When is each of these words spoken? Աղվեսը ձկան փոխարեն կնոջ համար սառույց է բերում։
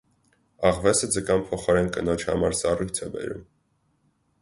Աղվեսը 0.69 1.09
ձկան 1.17 1.45
փոխարեն 1.51 1.93
կնոջ 1.99 2.27
համար 2.33 2.59
սառույց 2.63 3.07
է 3.09 3.15
բերում։ 3.19 3.49